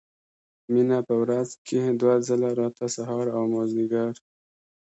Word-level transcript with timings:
مينه 0.73 0.97
په 1.07 1.13
ورځ 1.21 1.49
کښې 1.65 1.83
دوه 2.01 2.15
ځله 2.27 2.49
راتله 2.59 2.87
سهار 2.95 3.25
او 3.35 3.43
مازديګر. 3.53 4.13